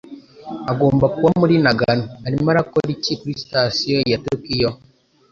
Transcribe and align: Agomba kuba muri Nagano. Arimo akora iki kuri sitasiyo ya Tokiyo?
Agomba 0.71 1.05
kuba 1.15 1.29
muri 1.41 1.55
Nagano. 1.63 2.05
Arimo 2.27 2.49
akora 2.61 2.87
iki 2.97 3.13
kuri 3.19 3.33
sitasiyo 3.41 3.97
ya 4.11 4.19
Tokiyo? 4.25 4.69